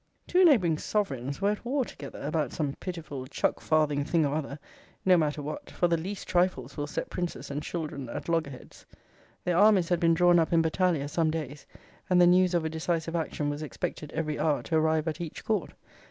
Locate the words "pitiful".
2.79-3.27